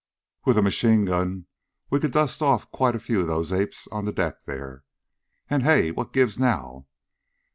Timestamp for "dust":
2.11-2.41